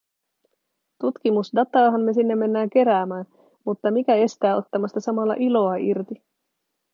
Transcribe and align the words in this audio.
Tutkimusdataahan 1.01 2.01
me 2.01 2.13
sinne 2.13 2.35
mennään 2.35 2.69
keräämään, 2.69 3.25
mutta 3.65 3.91
mikä 3.91 4.15
estää 4.15 4.55
ottamasta 4.55 4.99
samalla 4.99 5.35
iloa 5.39 5.75
irti? 5.75 6.15